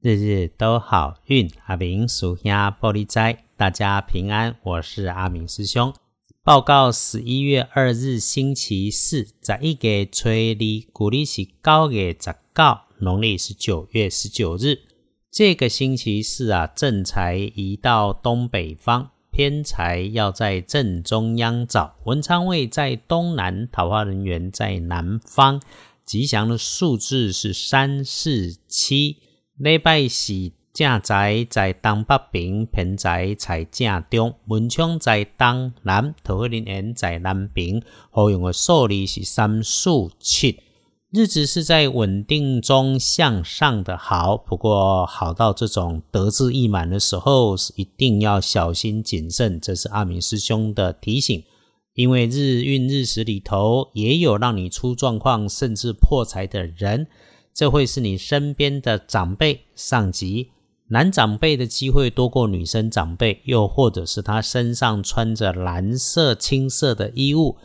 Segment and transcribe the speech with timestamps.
[0.00, 4.54] 日日都好运，阿明属下玻璃斋，大家平安。
[4.62, 5.92] 我是阿明师兄，
[6.44, 14.78] 报告十一月二日星期四，在一个初二，古历是九月十九，农历是九月十九日。
[15.32, 21.96] 这个星期四啊，正财移到东北方，偏财要在正中央找。
[22.04, 25.60] 文昌位在东南，桃花人员在南方。
[26.04, 29.16] 吉祥的数字是三四七。
[29.58, 37.82] 礼拜四正宅在东北边，偏宅在正中，文昌在东南，桃花人缘在南边。
[38.12, 40.60] 好用的数字是三四七，
[41.10, 49.60] 日子是在稳定中向上的好，不过好到这种得志意满的时候，是一定要小心谨慎。
[49.60, 51.42] 这是阿明师兄的提醒，
[51.94, 57.08] 因为日运日时里头也有让你出状况甚至破财的人。
[57.58, 60.52] 这会是你身边的长辈、上级，
[60.90, 67.56] 男长辈的机会多过女生长辈，又或者是他身上穿着蓝色、青色的衣物。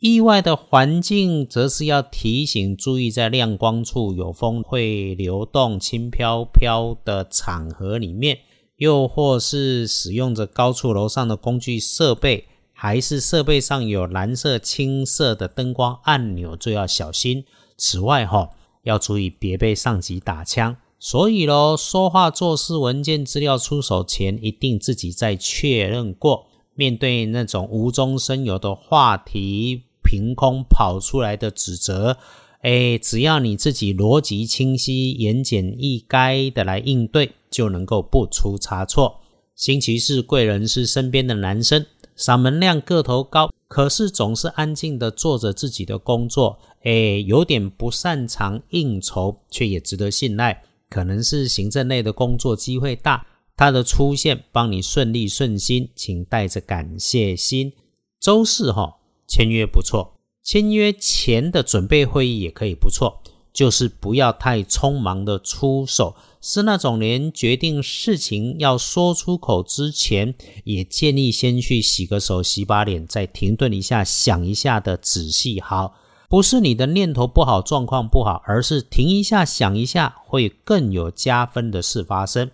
[0.00, 8.38] 意外的环境，则是要提醒注意，在亮光处有风会流动、轻飘飘的场合里面，
[8.78, 17.44] 又或是使用着高处楼上的工具设备，还是设备上有蓝色、青色的灯光按钮，就要小心。
[17.76, 18.50] 此外，哈。
[18.86, 20.76] 要注意，别被上级打枪。
[20.98, 26.46] 所以咯，说话做事、文件资料出手前，一定自己再确认过。
[26.74, 32.16] 面对那种无中生有的话题，凭空跑出来的指责，
[32.60, 39.20] 哎，只要你自己逻辑清晰、言简意赅的来应对，就能够不出差错。
[39.54, 41.84] 星期四贵人是身边的男生，
[42.16, 43.50] 嗓门亮，个头高。
[43.68, 50.62] 可是总是安静的做着自己的工作，诶，有点不擅长应酬，却也值得信赖。
[50.88, 57.72] 可能是行政类的工作机会大，他的出现帮你顺利顺心，请带着感谢心。
[58.20, 63.20] 周四哈，签约不错，签约前的准备会议也可以不错。
[63.56, 70.34] 就是不要太匆忙的出手，是那种连决定事情要说出口之前，
[70.64, 75.94] 也建议先去洗个手、洗把脸，再停顿一下、想一下的仔细好。
[76.28, 82.50] 不是你的念头不好、状况不好，而是停一下、想一下，会更有加分的事发生。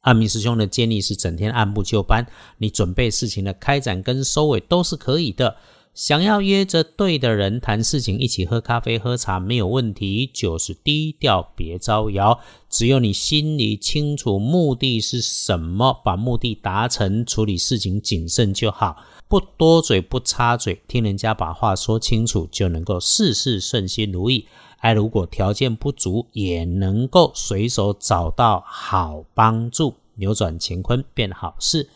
[0.00, 2.26] 阿明师兄的建议是整天按部就班，
[2.58, 5.54] 你准备事情的开展跟收尾都是可以的。
[5.92, 12.40] 想要约着对的人谈事情，一起喝咖啡、喝茶没有问题，就是低调，别招摇。
[12.68, 24.46] 只有你心里清楚目的是什么，把目的达成，处理事情谨慎就好，不多嘴，不插嘴，听人家把话说清楚，就能够事事顺心如意。
[24.78, 31.90] 哎，如果条件不足，也能够随手找到好帮助，扭转乾坤，变好事。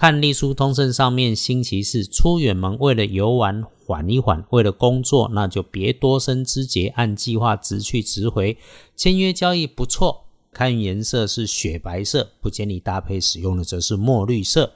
[0.00, 8.56] 看隶书通胜上面，星期四出远门，为了游玩缓一缓，为了工作那就别多生枝节，按计划直去直回。
[8.96, 10.24] 签约交易不错，
[10.54, 14.72] 看颜色是雪白色，不建议搭配使用的则是墨绿色。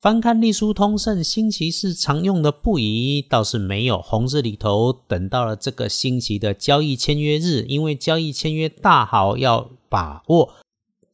[0.00, 10.54] 翻看隶书通胜，星期四常用的不宜倒是没有，红字里头等到了这个星期的交易签约日，因为交易签约大好要把握。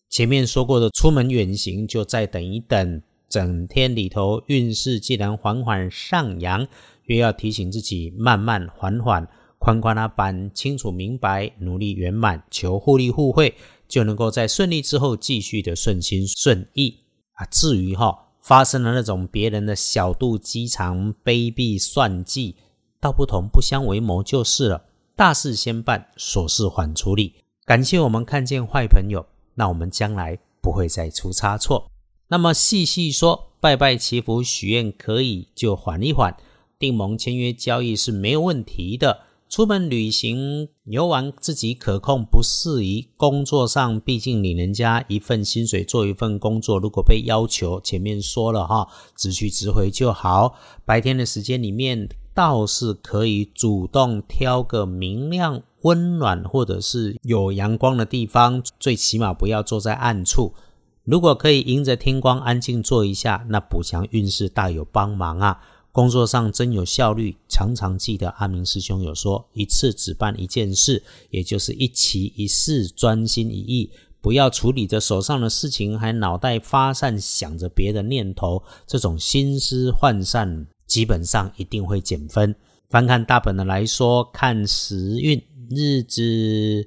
[0.08, 3.02] 前面说过的出门远行，就再等一等。
[3.32, 6.69] 整天里头运势既然缓缓上扬，
[7.04, 9.26] 越要提醒自己慢慢缓缓
[9.59, 13.54] 宽宽啊板，清楚明白，努力圆满，求互利互惠，
[13.88, 16.94] 就能够在顺利之后继续的顺心顺意
[17.32, 17.47] 啊。
[17.47, 22.56] 至于哈发生了那种别人的小肚鸡肠、卑鄙算计，
[23.00, 24.84] 道不同不相为谋就是了。
[25.16, 27.32] 大事先办，琐事缓处理。
[27.64, 31.91] 感谢我们看见坏朋友，那我们将来不会再出差错。
[32.32, 36.34] 那么细细说，拜拜祈福许愿可以就缓一缓，
[36.78, 39.25] 订盟签约交易是没有问题的。
[39.50, 50.55] 出门旅行游玩自己可控不适宜，工作上毕竟领人家一份薪水做一份工作，如果被要求，前面说了哈，直去直回就好。
[50.87, 60.55] 白天的时间里面倒是可以主动挑个明亮、温暖或者是有阳光的地方，最起码不要坐在暗处。
[61.04, 65.60] 如果可以迎着天光安静坐一下，那补强运势大有帮忙啊！
[65.90, 67.37] 工作上真有效率。
[67.49, 73.90] 常常记得阿明师兄有说，一次只办一件事，也就是一期一事，专心一意，
[74.20, 82.55] 不要处理着手上的事情，还脑袋发散想着别的念头，这种心思涣散，基本上一定会减分。
[82.88, 86.87] 翻看大本的来说，看时运日子。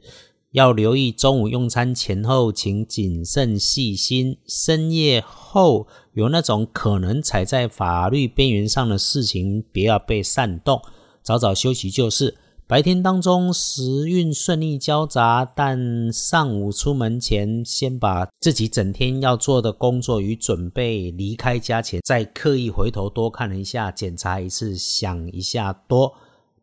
[0.56, 4.38] 要留意中午用餐前后，请谨慎细心。
[4.48, 10.82] 深夜后有那种可能踩在法律边缘上的事情，不要被煽动，
[11.22, 12.38] 早早休息就是。
[12.68, 26.12] 白天当中时运顺利交杂，但上午出门前，先把自己整天要做的工作与准备，离开家前再刻意回头多看了一下，检查一次，想一下多，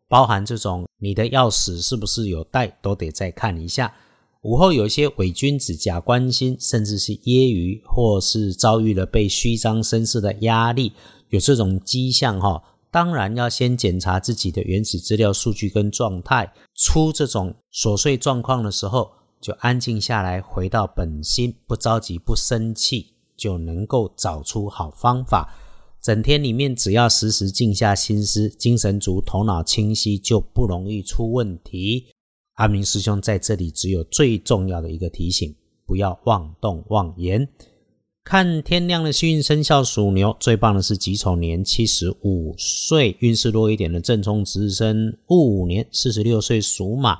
[0.09, 3.93] 包含这种你的钥匙是不是有带，都得再看一下。
[4.43, 10.93] 午后有些伪君子假关心，甚至是揶揄，或是遭遇了被虚张声势的压力，
[11.27, 12.63] 有这种迹象哈。
[12.89, 16.49] 当然要先检查自己的原始资料、数据跟状态。
[16.73, 19.11] 出这种琐碎状况的时候，
[19.41, 25.53] 就安静下来，回到本心，不着急、不生气，就能够找出好方法。
[26.03, 32.07] 整天里面，只要时时静下心思，精神足、头脑清晰，就不容易出问题。
[32.55, 35.55] 阿明师兄在这里只有最重要的一个提醒：
[35.85, 37.47] 不要妄动妄言。
[38.25, 47.17] 看天亮的幸运生肖属牛，最棒的是己丑年七十五岁，运势弱一点的正冲值日生戊午年四十六岁属马，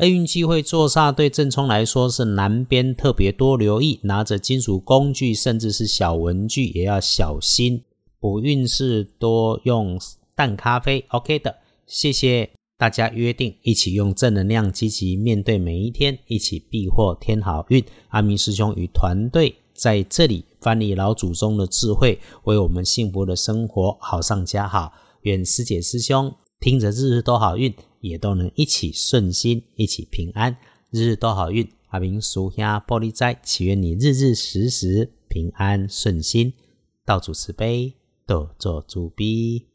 [0.00, 7.80] 厄运机会坐煞，对正冲来说是南边，特别多留意，拿着金属工具甚至是小文具也要小心。
[8.24, 10.00] 补运势多用
[10.34, 11.54] 淡咖啡，OK 的，
[11.86, 12.48] 谢谢
[12.78, 17.84] 大家约定一起用正能量积极面对每一天，一起避祸添好运。
[18.08, 19.54] 阿明师兄与团队。
[19.74, 24.90] 在这里翻译老祖宗的智慧，为我们幸福的生活好上加好。
[25.24, 30.56] 愿师姐师兄听着日日都好运，也都能一起顺心，一起平安，
[30.90, 31.68] 日日都好运。
[31.88, 36.54] 阿明叔兄玻璃斋，祈愿你日日时时平安顺心，
[37.04, 37.92] 道主慈悲，
[38.26, 39.66] 都做主笔。